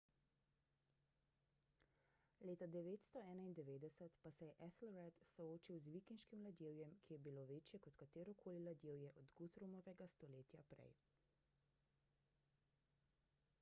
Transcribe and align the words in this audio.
leta 2.49 2.67
991 2.75 4.07
pa 4.23 4.31
se 4.37 4.45
je 4.47 4.55
ethelred 4.67 5.19
soočil 5.35 5.77
z 5.83 5.91
vikinškim 5.97 6.41
ladjevjem 6.47 6.95
ki 7.05 7.13
je 7.15 7.19
bilo 7.27 7.43
večje 7.53 7.79
kot 7.87 7.99
katerokoli 8.03 8.63
ladjevje 8.69 9.11
od 9.25 9.31
guthrumovega 9.41 10.07
stoletje 10.15 10.63
prej 10.73 10.91